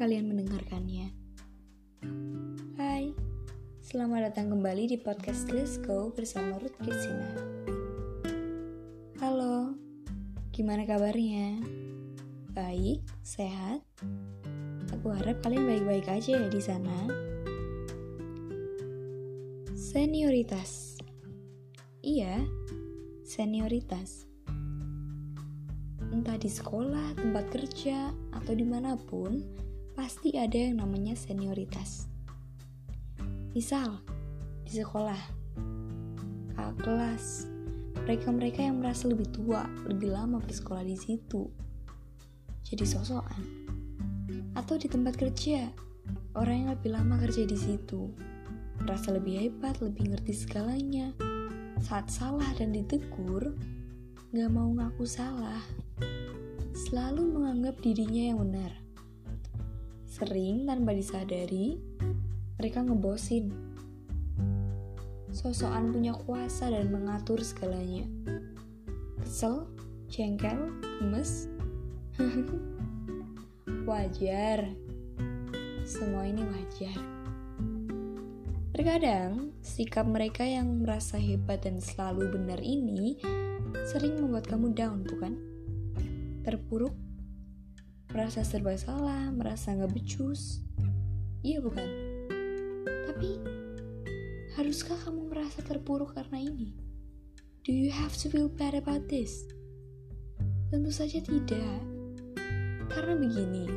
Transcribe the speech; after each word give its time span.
kalian 0.00 0.32
mendengarkannya. 0.32 1.12
Hai, 2.80 3.12
selamat 3.84 4.32
datang 4.32 4.56
kembali 4.56 4.88
di 4.88 4.96
podcast 4.96 5.52
Let's 5.52 5.76
Go 5.76 6.08
bersama 6.08 6.56
Ruth 6.56 6.80
Kirsina. 6.80 7.28
Halo, 9.20 9.76
gimana 10.48 10.88
kabarnya? 10.88 11.60
Baik, 12.56 13.04
sehat? 13.20 13.84
Aku 14.96 15.12
harap 15.12 15.44
kalian 15.44 15.68
baik-baik 15.68 16.08
aja 16.08 16.40
ya 16.40 16.48
di 16.48 16.62
sana. 16.64 17.04
Senioritas. 19.76 20.96
Iya, 22.00 22.48
senioritas 23.28 24.27
entah 26.08 26.38
di 26.38 26.48
sekolah, 26.48 27.18
tempat 27.18 27.50
kerja, 27.52 28.12
atau 28.32 28.52
di 28.54 28.64
mana 28.64 28.94
pun, 28.96 29.42
pasti 29.98 30.38
ada 30.38 30.54
yang 30.54 30.78
namanya 30.78 31.18
senioritas. 31.18 32.06
Misal, 33.52 33.98
di 34.62 34.78
sekolah, 34.78 35.18
kakak 36.54 36.76
kelas, 36.80 37.50
mereka-mereka 38.06 38.62
yang 38.62 38.78
merasa 38.78 39.10
lebih 39.10 39.26
tua, 39.34 39.66
lebih 39.90 40.14
lama 40.14 40.38
bersekolah 40.38 40.86
di 40.86 40.94
situ, 40.94 41.50
jadi 42.62 42.84
sosokan. 42.86 43.42
Atau 44.54 44.78
di 44.78 44.86
tempat 44.86 45.18
kerja, 45.18 45.66
orang 46.38 46.56
yang 46.66 46.70
lebih 46.78 46.94
lama 46.94 47.18
kerja 47.18 47.42
di 47.44 47.58
situ, 47.58 48.14
merasa 48.84 49.10
lebih 49.10 49.34
hebat, 49.50 49.82
lebih 49.82 50.14
ngerti 50.14 50.32
segalanya. 50.34 51.10
Saat 51.78 52.10
salah 52.10 52.48
dan 52.58 52.74
ditegur, 52.74 53.54
gak 54.34 54.50
mau 54.50 54.68
ngaku 54.70 55.06
salah 55.06 55.62
selalu 56.78 57.26
menganggap 57.34 57.82
dirinya 57.82 58.22
yang 58.30 58.38
benar. 58.38 58.72
Sering 60.06 60.62
tanpa 60.62 60.94
disadari, 60.94 61.74
mereka 62.54 62.86
ngebosin. 62.86 63.50
Sosokan 65.34 65.90
punya 65.90 66.14
kuasa 66.14 66.70
dan 66.70 66.94
mengatur 66.94 67.42
segalanya. 67.42 68.06
Kesel, 69.18 69.66
jengkel, 70.06 70.70
gemes. 71.02 71.50
wajar. 73.90 74.70
Semua 75.82 76.30
ini 76.30 76.46
wajar. 76.46 76.98
Terkadang, 78.70 79.50
sikap 79.66 80.06
mereka 80.06 80.46
yang 80.46 80.86
merasa 80.86 81.18
hebat 81.18 81.66
dan 81.66 81.82
selalu 81.82 82.38
benar 82.38 82.62
ini 82.62 83.18
sering 83.90 84.22
membuat 84.22 84.46
kamu 84.46 84.70
down, 84.78 85.02
bukan? 85.02 85.47
Terpuruk, 86.48 86.96
merasa 88.08 88.40
serba 88.40 88.72
salah, 88.80 89.28
merasa 89.28 89.76
nggak 89.76 89.92
becus. 89.92 90.64
Iya 91.44 91.60
bukan? 91.60 91.84
Tapi, 93.04 93.36
haruskah 94.56 94.96
kamu 95.04 95.28
merasa 95.28 95.60
terpuruk 95.60 96.16
karena 96.16 96.40
ini? 96.40 96.72
Do 97.68 97.76
you 97.76 97.92
have 97.92 98.16
to 98.24 98.32
feel 98.32 98.48
bad 98.48 98.72
about 98.72 99.12
this? 99.12 99.44
Tentu 100.72 100.88
saja 100.88 101.20
tidak. 101.20 101.84
Karena 102.88 103.12
begini, 103.20 103.68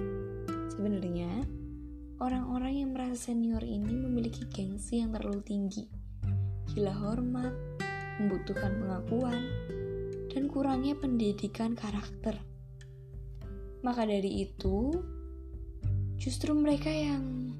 sebenarnya 0.71 1.43
orang-orang 2.23 2.87
yang 2.87 2.95
merasa 2.95 3.35
senior 3.35 3.67
ini 3.67 3.91
memiliki 3.99 4.47
gengsi 4.47 5.03
yang 5.03 5.11
terlalu 5.11 5.43
tinggi. 5.43 5.91
Gila 6.71 6.95
hormat, 7.03 7.51
membutuhkan 8.15 8.79
pengakuan, 8.79 9.43
dan 10.31 10.47
kurangnya 10.47 10.95
pendidikan 10.95 11.75
karakter. 11.75 12.50
Maka 13.81 14.05
dari 14.05 14.45
itu, 14.45 14.93
justru 16.21 16.53
mereka 16.53 16.93
yang 16.93 17.57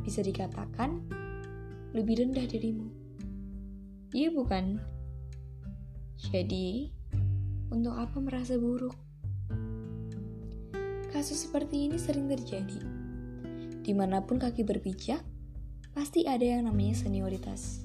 bisa 0.00 0.24
dikatakan 0.24 1.04
lebih 1.92 2.24
rendah 2.24 2.48
darimu. 2.48 2.88
Iya 4.16 4.32
bukan? 4.32 4.80
Jadi, 6.32 6.88
untuk 7.68 7.92
apa 7.92 8.16
merasa 8.16 8.56
buruk? 8.56 8.96
Kasus 11.12 11.44
seperti 11.44 11.88
ini 11.88 12.00
sering 12.00 12.32
terjadi. 12.32 12.80
Di 13.84 13.92
mana 13.92 14.24
pun 14.24 14.40
kaki 14.40 14.64
berpijak, 14.64 15.20
pasti 15.92 16.24
ada 16.24 16.44
yang 16.48 16.64
namanya 16.64 16.96
senioritas. 16.96 17.84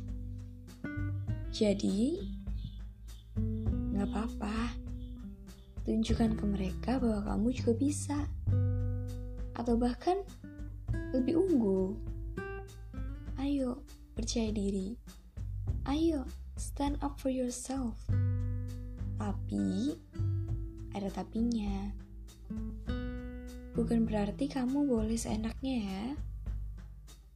Jadi, 1.52 2.24
nggak 3.92 4.08
apa-apa 4.08 4.87
tunjukkan 5.88 6.36
ke 6.36 6.44
mereka 6.44 6.92
bahwa 7.00 7.24
kamu 7.24 7.48
juga 7.56 7.72
bisa, 7.80 8.20
atau 9.56 9.80
bahkan 9.80 10.20
lebih 11.16 11.40
unggul. 11.40 11.96
Ayo, 13.40 13.80
percaya 14.12 14.52
diri. 14.52 15.00
Ayo, 15.88 16.28
stand 16.60 17.00
up 17.00 17.16
for 17.16 17.32
yourself. 17.32 17.96
Tapi, 19.16 19.96
ada 20.92 21.08
tapinya. 21.08 21.96
Bukan 23.72 24.04
berarti 24.04 24.52
kamu 24.52 24.92
boleh 24.92 25.16
seenaknya 25.16 25.76
ya. 25.88 26.06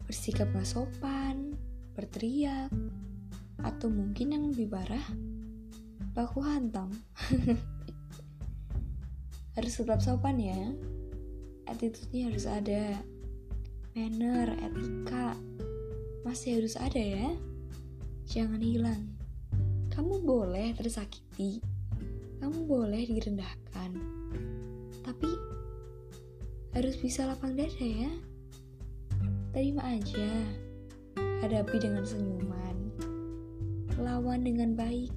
Bersikap 0.03 0.51
gak 0.51 0.67
sopan, 0.67 1.55
berteriak, 1.95 2.67
atau 3.63 3.87
mungkin 3.87 4.35
yang 4.35 4.43
lebih 4.51 4.75
parah, 4.75 5.07
baku 6.11 6.43
hantam. 6.43 6.91
harus 9.61 9.77
tetap 9.77 10.01
sopan 10.01 10.41
ya. 10.41 10.73
Attitude-nya 11.69 12.33
harus 12.33 12.49
ada. 12.49 12.97
Manner, 13.93 14.57
etika 14.57 15.37
masih 16.25 16.57
harus 16.57 16.73
ada 16.81 16.97
ya. 16.97 17.29
Jangan 18.25 18.57
hilang. 18.57 19.13
Kamu 19.93 20.25
boleh 20.25 20.73
tersakiti. 20.73 21.61
Kamu 22.41 22.65
boleh 22.65 23.05
direndahkan. 23.05 23.93
Tapi 25.05 25.29
harus 26.73 26.97
bisa 26.97 27.29
lapang 27.29 27.53
dada 27.53 27.85
ya. 27.85 28.09
Terima 29.53 29.93
aja. 29.93 30.29
Hadapi 31.45 31.77
dengan 31.77 32.01
senyuman. 32.01 32.97
Lawan 34.01 34.41
dengan 34.41 34.73
baik. 34.73 35.13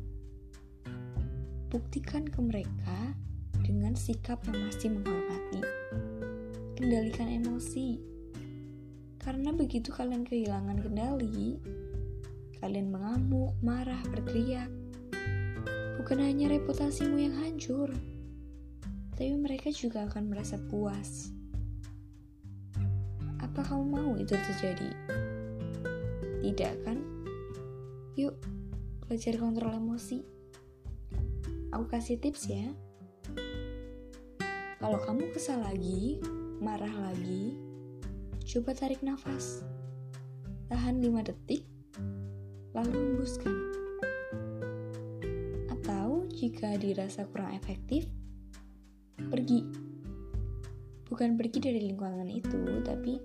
Buktikan 1.73 2.29
ke 2.29 2.45
mereka 2.45 3.17
dengan 3.75 3.99
sikap 3.99 4.39
yang 4.47 4.71
masih 4.71 4.95
menghormati. 4.95 5.61
Kendalikan 6.79 7.27
emosi, 7.27 8.15
karena 9.25 9.57
begitu 9.57 9.89
kalian 9.89 10.23
kehilangan 10.29 10.85
kendali, 10.85 11.57
kalian 12.61 12.93
mengamuk, 12.93 13.57
marah, 13.65 13.99
berteriak. 14.13 14.69
Bukan 15.97 16.21
hanya 16.21 16.53
reputasimu 16.53 17.17
yang 17.17 17.33
hancur, 17.41 17.89
tapi 19.17 19.33
mereka 19.33 19.73
juga 19.73 20.05
akan 20.05 20.29
merasa 20.29 20.61
puas. 20.69 21.33
Apa 23.41 23.65
kamu 23.65 23.85
mau 23.89 24.13
itu 24.21 24.37
terjadi? 24.37 24.93
Tidak 26.45 26.75
kan? 26.85 27.01
Yuk, 28.21 28.37
belajar 29.09 29.41
kontrol 29.41 29.73
emosi. 29.73 30.21
Aku 31.73 31.89
kasih 31.89 32.21
tips 32.21 32.53
ya. 32.53 32.69
Kalau 34.85 35.01
kamu 35.01 35.33
kesal 35.33 35.65
lagi, 35.65 36.21
marah 36.61 36.93
lagi, 36.93 37.57
coba 38.45 38.77
tarik 38.77 39.01
nafas. 39.01 39.65
Tahan 40.69 41.01
5 41.01 41.25
detik, 41.25 41.65
lalu 42.77 42.93
hembuskan. 42.93 43.57
Atau 45.73 46.29
jika 46.29 46.77
dirasa 46.77 47.25
kurang 47.33 47.57
efektif, 47.57 48.05
pergi. 49.17 49.65
Bukan 51.09 51.41
pergi 51.41 51.65
dari 51.65 51.81
lingkungan 51.89 52.29
itu, 52.29 52.85
tapi 52.85 53.17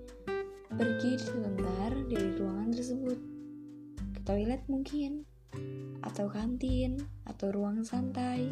pergi 0.72 1.12
sebentar 1.20 1.92
dari 2.08 2.40
ruangan 2.40 2.72
tersebut. 2.72 3.20
Ke 4.16 4.20
toilet 4.24 4.64
mungkin, 4.72 5.28
atau 6.08 6.32
kantin, 6.32 7.04
atau 7.28 7.52
ruang 7.52 7.84
santai. 7.84 8.48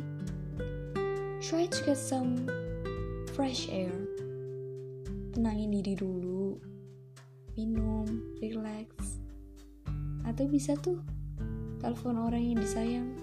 Try 1.40 1.72
to 1.72 1.80
get 1.88 1.96
some 1.96 2.44
fresh 3.38 3.70
air. 3.70 3.94
Tenangin 5.30 5.70
diri 5.70 5.94
dulu, 5.94 6.58
minum, 7.54 8.34
relax. 8.42 9.22
Atau 10.26 10.50
bisa 10.50 10.74
tuh 10.74 10.98
telepon 11.78 12.18
orang 12.18 12.42
yang 12.42 12.58
disayang. 12.58 13.14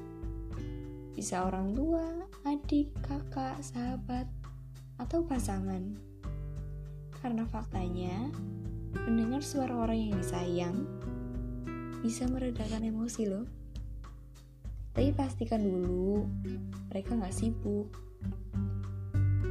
Bisa 1.18 1.50
orang 1.50 1.74
tua, 1.74 2.30
adik, 2.46 2.94
kakak, 3.02 3.58
sahabat, 3.58 4.30
atau 5.02 5.26
pasangan. 5.26 5.82
Karena 7.18 7.42
faktanya, 7.50 8.30
mendengar 9.10 9.42
suara 9.42 9.74
orang 9.74 9.98
yang 9.98 10.14
disayang 10.14 10.78
bisa 12.06 12.30
meredakan 12.30 12.86
emosi 12.86 13.22
loh. 13.26 13.50
Tapi 14.94 15.10
pastikan 15.10 15.58
dulu 15.58 16.22
mereka 16.86 17.18
nggak 17.18 17.34
sibuk 17.34 18.13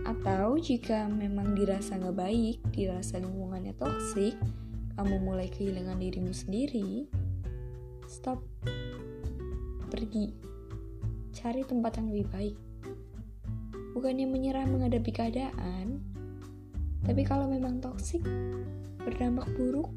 Atau 0.04 0.60
jika 0.60 1.08
memang 1.08 1.56
dirasa 1.56 1.96
nggak 1.96 2.18
baik, 2.20 2.58
dirasa 2.76 3.24
lingkungannya 3.24 3.72
toksik, 3.80 4.36
kamu 5.00 5.16
mulai 5.24 5.48
kehilangan 5.48 5.98
dirimu 5.98 6.36
sendiri, 6.36 7.08
stop. 8.06 8.44
Pergi. 9.88 10.36
Cari 11.34 11.64
tempat 11.64 11.98
yang 11.98 12.12
lebih 12.12 12.28
baik. 12.30 12.58
Bukannya 13.96 14.28
menyerah 14.28 14.68
menghadapi 14.68 15.12
keadaan, 15.14 16.04
tapi 17.04 17.24
kalau 17.24 17.48
memang 17.48 17.80
toksik, 17.80 18.22
berdampak 19.02 19.48
buruk, 19.56 19.90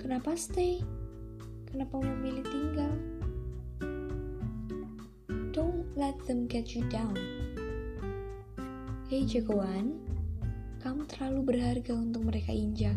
kenapa 0.00 0.36
stay? 0.36 0.80
Kenapa 1.70 2.02
memilih 2.02 2.44
tinggal? 2.50 2.92
Don't 5.50 5.86
let 5.94 6.18
them 6.26 6.46
get 6.50 6.74
you 6.74 6.82
down. 6.90 7.14
Hei 9.10 9.26
jagoan, 9.26 9.98
kamu 10.86 11.02
terlalu 11.10 11.50
berharga 11.50 11.98
untuk 11.98 12.30
mereka 12.30 12.54
injak. 12.54 12.94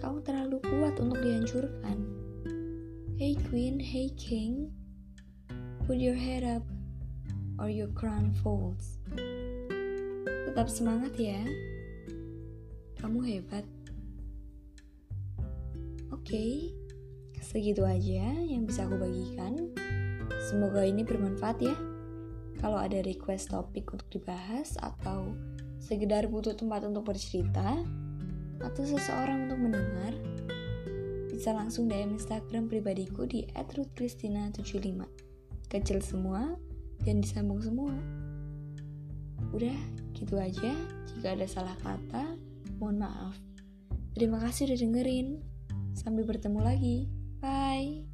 Kamu 0.00 0.24
terlalu 0.24 0.64
kuat 0.64 0.96
untuk 0.96 1.20
dihancurkan. 1.20 2.08
Hey 3.20 3.36
queen, 3.52 3.76
hey 3.76 4.08
king, 4.16 4.72
put 5.84 6.00
your 6.00 6.16
head 6.16 6.40
up 6.40 6.64
or 7.60 7.68
your 7.68 7.92
crown 7.92 8.32
falls. 8.40 8.96
Tetap 10.24 10.72
semangat 10.72 11.12
ya. 11.20 11.44
Kamu 12.96 13.20
hebat. 13.28 13.68
Oke, 16.08 16.32
okay, 16.32 16.52
segitu 17.44 17.84
aja 17.84 18.32
yang 18.40 18.64
bisa 18.64 18.88
aku 18.88 18.96
bagikan. 18.96 19.68
Semoga 20.48 20.80
ini 20.80 21.04
bermanfaat 21.04 21.60
ya. 21.60 21.76
Kalau 22.58 22.78
ada 22.78 22.98
request 23.06 23.54
topik 23.54 23.94
untuk 23.94 24.08
dibahas 24.10 24.74
atau 24.82 25.34
sekedar 25.78 26.26
butuh 26.26 26.58
tempat 26.58 26.84
untuk 26.84 27.06
bercerita, 27.06 27.86
atau 28.58 28.82
seseorang 28.82 29.46
untuk 29.46 29.58
mendengar, 29.62 30.12
bisa 31.30 31.54
langsung 31.54 31.86
DM 31.86 32.18
Instagram 32.18 32.66
pribadiku 32.66 33.24
di 33.24 33.46
@ruthkristina75. 33.54 35.06
Kecil 35.70 36.02
semua 36.02 36.58
dan 37.06 37.22
disambung 37.22 37.62
semua. 37.62 37.94
Udah, 39.54 39.78
gitu 40.18 40.34
aja. 40.34 40.74
Jika 41.14 41.38
ada 41.38 41.46
salah 41.46 41.78
kata, 41.78 42.34
mohon 42.82 42.98
maaf. 43.06 43.38
Terima 44.18 44.42
kasih 44.42 44.66
udah 44.66 44.78
dengerin. 44.82 45.28
Sampai 45.94 46.26
bertemu 46.26 46.58
lagi. 46.58 47.06
Bye. 47.38 48.07